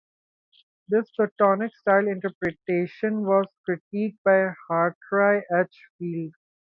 This 0.87 1.11
Platonic-style 1.11 2.07
interpretation 2.07 3.21
was 3.23 3.45
critiqued 3.69 4.17
by 4.25 4.51
Hartry 4.67 5.43
H. 5.55 5.79
Field. 5.99 6.33